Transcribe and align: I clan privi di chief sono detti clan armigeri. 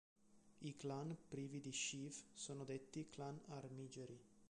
I 0.61 0.75
clan 0.77 1.15
privi 1.27 1.61
di 1.61 1.69
chief 1.69 2.23
sono 2.33 2.63
detti 2.63 3.07
clan 3.11 3.39
armigeri. 3.49 4.19